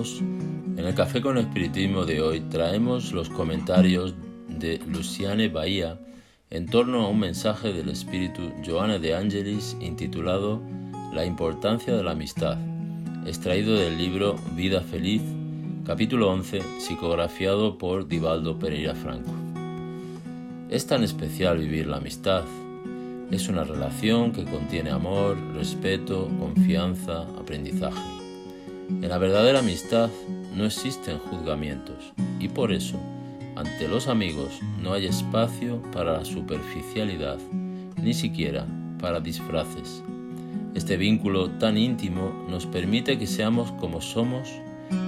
[0.00, 4.14] En el Café con Espiritismo de hoy traemos los comentarios
[4.48, 6.00] de Luciane Bahía
[6.48, 10.62] en torno a un mensaje del espíritu Joana de Angelis intitulado
[11.12, 12.56] La importancia de la amistad,
[13.26, 15.20] extraído del libro Vida Feliz,
[15.84, 19.32] capítulo 11, psicografiado por Divaldo Pereira Franco.
[20.70, 22.44] Es tan especial vivir la amistad.
[23.30, 28.19] Es una relación que contiene amor, respeto, confianza, aprendizaje.
[28.90, 30.10] En la verdadera amistad
[30.54, 32.98] no existen juzgamientos y por eso,
[33.54, 37.38] ante los amigos no hay espacio para la superficialidad,
[38.02, 38.66] ni siquiera
[39.00, 40.02] para disfraces.
[40.74, 44.48] Este vínculo tan íntimo nos permite que seamos como somos,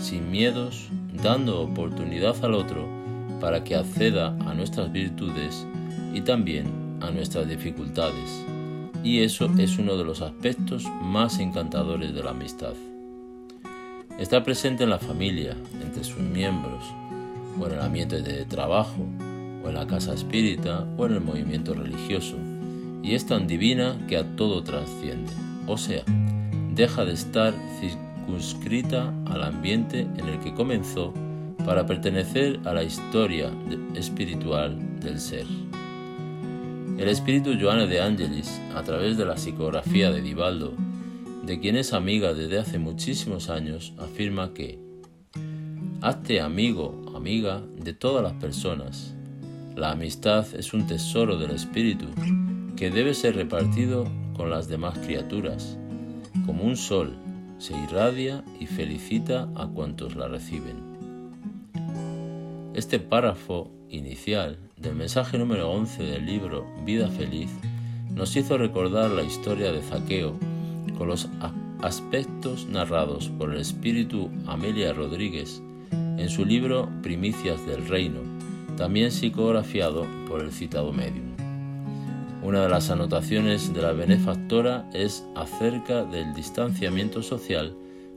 [0.00, 0.88] sin miedos,
[1.22, 2.86] dando oportunidad al otro
[3.40, 5.66] para que acceda a nuestras virtudes
[6.12, 8.44] y también a nuestras dificultades.
[9.04, 12.74] Y eso es uno de los aspectos más encantadores de la amistad.
[14.18, 16.82] Está presente en la familia, entre sus miembros,
[17.56, 19.06] o en el ambiente de trabajo,
[19.64, 22.36] o en la casa espírita, o en el movimiento religioso,
[23.00, 25.32] y es tan divina que a todo trasciende,
[25.68, 26.02] o sea,
[26.74, 31.14] deja de estar circunscrita al ambiente en el que comenzó
[31.64, 33.52] para pertenecer a la historia
[33.94, 35.46] espiritual del ser.
[36.98, 40.74] El espíritu Joana de Angelis, a través de la psicografía de Divaldo,
[41.48, 44.78] de quien es amiga desde hace muchísimos años, afirma que
[46.02, 49.14] hazte amigo, amiga de todas las personas.
[49.74, 52.04] La amistad es un tesoro del espíritu
[52.76, 55.78] que debe ser repartido con las demás criaturas.
[56.44, 57.16] Como un sol,
[57.56, 60.76] se irradia y felicita a cuantos la reciben.
[62.74, 67.50] Este párrafo inicial del mensaje número 11 del libro Vida Feliz
[68.14, 70.38] nos hizo recordar la historia de Zaqueo
[70.98, 71.28] con los
[71.80, 78.20] aspectos narrados por el espíritu Amelia Rodríguez en su libro Primicias del Reino,
[78.76, 81.36] también psicografiado por el citado medium.
[82.42, 87.76] Una de las anotaciones de la benefactora es acerca del distanciamiento social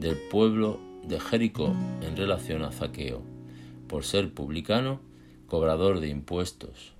[0.00, 3.22] del pueblo de Jericó en relación a Zaqueo,
[3.86, 5.00] por ser publicano,
[5.46, 6.94] cobrador de impuestos,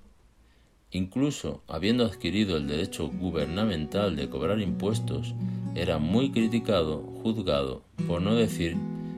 [0.93, 5.33] Incluso habiendo adquirido el derecho gubernamental de cobrar impuestos,
[5.73, 8.77] era muy criticado, juzgado, por no decir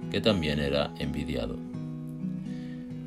[0.09, 1.58] que también era envidiado.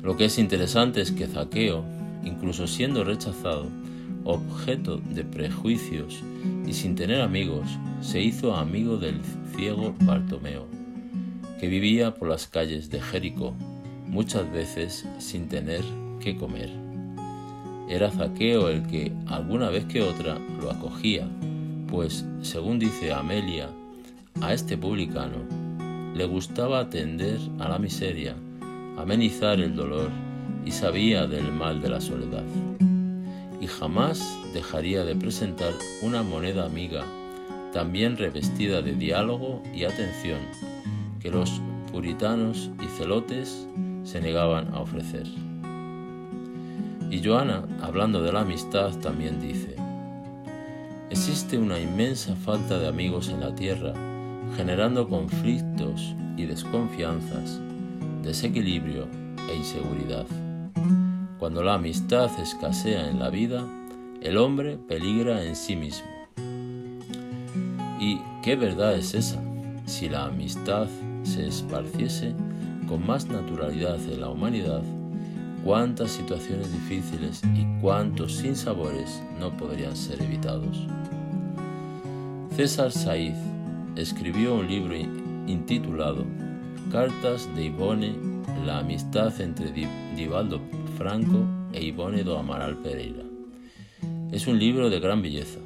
[0.03, 1.83] Lo que es interesante es que Zaqueo,
[2.23, 3.67] incluso siendo rechazado,
[4.23, 6.21] objeto de prejuicios
[6.67, 7.67] y sin tener amigos,
[8.01, 9.19] se hizo amigo del
[9.55, 10.67] ciego Bartomeo,
[11.59, 13.55] que vivía por las calles de Jericó,
[14.05, 15.81] muchas veces sin tener
[16.19, 16.88] que comer.
[17.89, 21.27] Era Zaqueo el que, alguna vez que otra, lo acogía,
[21.87, 23.67] pues, según dice Amelia,
[24.41, 25.37] a este publicano
[26.13, 28.35] le gustaba atender a la miseria,
[28.95, 30.11] amenizar el dolor
[30.65, 32.45] y sabía del mal de la soledad.
[33.59, 35.73] Y jamás dejaría de presentar
[36.03, 37.05] una moneda amiga,
[37.73, 40.39] también revestida de diálogo y atención,
[41.19, 41.59] que los
[41.91, 43.67] puritanos y celotes
[44.03, 45.25] se negaban a ofrecer.
[47.09, 49.75] Y Joana, hablando de la amistad, también dice,
[51.09, 53.93] existe una inmensa falta de amigos en la tierra,
[54.55, 57.59] generando conflictos y desconfianzas,
[58.21, 59.07] desequilibrio
[59.49, 60.27] e inseguridad.
[61.39, 63.65] Cuando la amistad escasea en la vida,
[64.21, 66.07] el hombre peligra en sí mismo.
[67.99, 69.41] ¿Y qué verdad es esa?
[69.85, 70.87] Si la amistad
[71.23, 72.35] se esparciese
[72.87, 74.83] con más naturalidad en la humanidad,
[75.63, 80.77] cuántas situaciones difíciles y cuántos sinsabores no podrían ser evitados.
[82.55, 83.35] César Saiz
[83.95, 84.95] escribió un libro
[85.47, 86.25] intitulado
[86.91, 88.15] Cartas de Ivone,
[88.65, 89.71] la amistad entre
[90.15, 90.61] Divaldo
[90.97, 93.23] Franco e Ivone do Amaral Pereira.
[94.31, 95.59] Es un libro de gran belleza.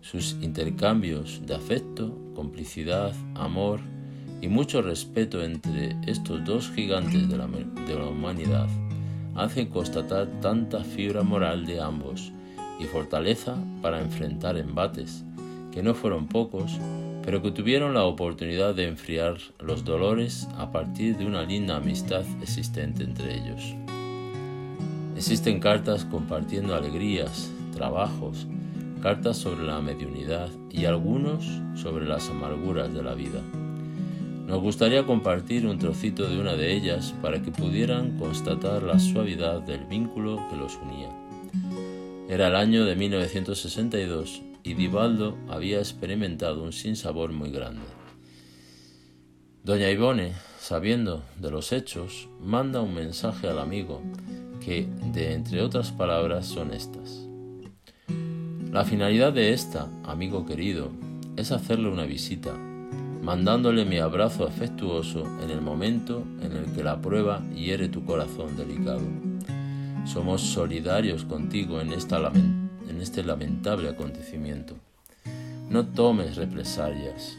[0.00, 3.80] Sus intercambios de afecto, complicidad, amor
[4.40, 8.68] y mucho respeto entre estos dos gigantes de la, de la humanidad
[9.38, 12.32] hace constatar tanta fibra moral de ambos
[12.80, 15.24] y fortaleza para enfrentar embates,
[15.72, 16.78] que no fueron pocos,
[17.22, 22.24] pero que tuvieron la oportunidad de enfriar los dolores a partir de una linda amistad
[22.42, 23.74] existente entre ellos.
[25.16, 28.46] Existen cartas compartiendo alegrías, trabajos,
[29.02, 31.44] cartas sobre la mediunidad y algunos
[31.74, 33.40] sobre las amarguras de la vida.
[34.48, 39.60] Nos gustaría compartir un trocito de una de ellas para que pudieran constatar la suavidad
[39.60, 41.10] del vínculo que los unía.
[42.30, 47.82] Era el año de 1962 y Divaldo había experimentado un sinsabor muy grande.
[49.64, 54.00] Doña Ivone, sabiendo de los hechos, manda un mensaje al amigo
[54.64, 57.28] que, de entre otras palabras, son estas.
[58.72, 60.90] La finalidad de esta, amigo querido,
[61.36, 62.58] es hacerle una visita,
[63.22, 68.56] mandándole mi abrazo afectuoso en el momento en el que la prueba hiere tu corazón
[68.56, 69.02] delicado.
[70.04, 74.74] Somos solidarios contigo en, este lamentable acontecimiento.
[75.68, 77.36] No tomes represalias,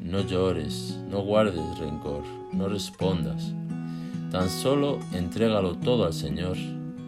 [0.00, 2.22] no llores, no guardes rencor,
[2.52, 3.52] no respondas.
[4.30, 6.56] Tan solo entrégalo todo al Señor,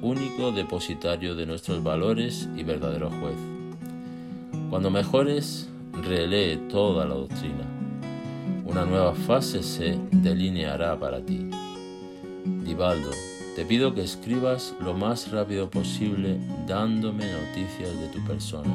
[0.02, 3.36] único depositario de nuestros valores y verdadero juez.
[4.70, 5.68] Cuando mejores,
[6.02, 7.75] relee toda la doctrina.
[8.66, 11.48] Una nueva fase se delineará para ti.
[12.64, 13.10] Divaldo,
[13.54, 18.74] te pido que escribas lo más rápido posible dándome noticias de tu persona.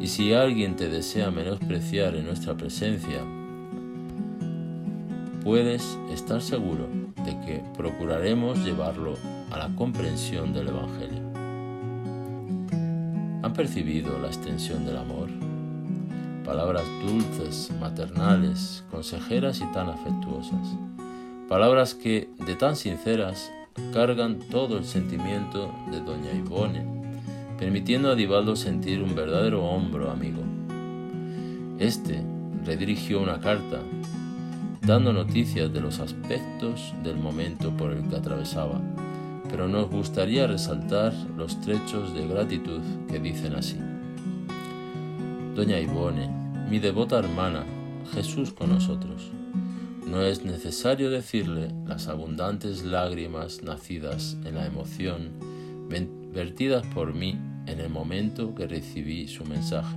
[0.00, 3.22] Y si alguien te desea menospreciar en nuestra presencia,
[5.44, 6.88] puedes estar seguro
[7.24, 9.14] de que procuraremos llevarlo
[9.52, 11.22] a la comprensión del Evangelio.
[13.42, 15.53] ¿Han percibido la extensión del amor?
[16.44, 20.76] Palabras dulces, maternales, consejeras y tan afectuosas
[21.48, 23.52] Palabras que, de tan sinceras,
[23.92, 26.86] cargan todo el sentimiento de doña Ivone,
[27.58, 30.42] permitiendo a Divaldo sentir un verdadero hombro amigo.
[31.78, 32.24] Este
[32.64, 33.80] redirigió una carta,
[34.80, 38.80] dando noticias de los aspectos del momento por el que atravesaba,
[39.50, 43.76] pero nos gustaría resaltar los trechos de gratitud que dicen así.
[45.54, 46.28] Doña Ivone,
[46.68, 47.64] mi devota hermana,
[48.12, 49.30] Jesús con nosotros.
[50.04, 55.30] No es necesario decirle las abundantes lágrimas nacidas en la emoción,
[56.32, 59.96] vertidas por mí en el momento que recibí su mensaje.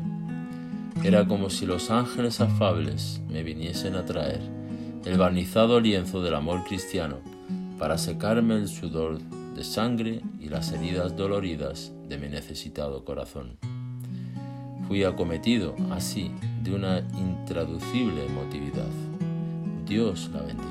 [1.03, 4.41] Era como si los ángeles afables me viniesen a traer
[5.05, 7.17] el barnizado lienzo del amor cristiano
[7.79, 9.17] para secarme el sudor
[9.55, 13.57] de sangre y las heridas doloridas de mi necesitado corazón.
[14.87, 16.31] Fui acometido así
[16.63, 18.87] de una intraducible emotividad
[19.87, 20.67] Dios la bendiga.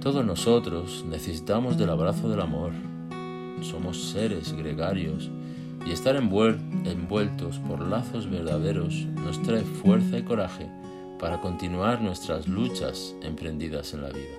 [0.00, 2.72] Todos nosotros necesitamos del abrazo del amor.
[3.60, 5.28] Somos seres gregarios
[5.84, 10.70] y estar envueltos por lazos verdaderos nos trae fuerza y coraje
[11.18, 14.38] para continuar nuestras luchas emprendidas en la vida.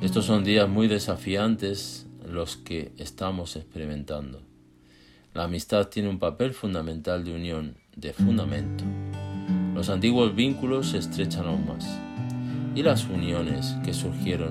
[0.00, 4.47] Estos son días muy desafiantes los que estamos experimentando.
[5.38, 8.82] La amistad tiene un papel fundamental de unión, de fundamento.
[9.72, 11.86] Los antiguos vínculos se estrechan aún más.
[12.74, 14.50] Y las uniones que surgieron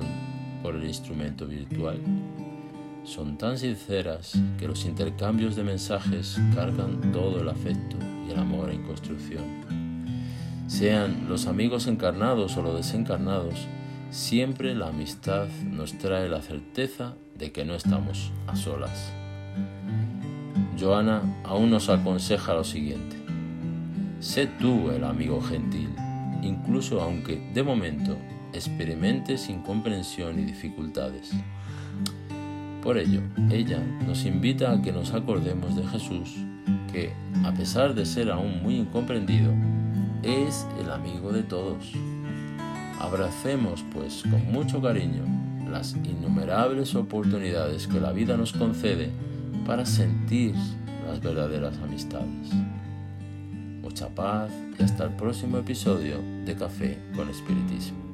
[0.64, 2.00] por el instrumento virtual
[3.04, 8.72] son tan sinceras que los intercambios de mensajes cargan todo el afecto y el amor
[8.72, 9.44] en construcción.
[10.68, 13.68] Sean los amigos encarnados o los desencarnados,
[14.10, 19.12] siempre la amistad nos trae la certeza de que no estamos a solas.
[20.80, 23.18] Joana aún nos aconseja lo siguiente.
[24.20, 25.90] Sé tú el amigo gentil,
[26.42, 28.18] incluso aunque de momento
[28.54, 31.32] experimentes incomprensión y dificultades.
[32.84, 36.36] Por ello, ella nos invita a que nos acordemos de Jesús,
[36.92, 37.12] que,
[37.44, 39.52] a pesar de ser aún muy incomprendido,
[40.24, 41.92] es el amigo de todos.
[43.00, 45.24] Abracemos, pues, con mucho cariño
[45.70, 49.12] las innumerables oportunidades que la vida nos concede
[49.68, 50.56] para sentir
[51.06, 52.50] las verdaderas amistades
[53.88, 58.07] mucha paz y hasta el próximo episodio de Café con Espiritismo.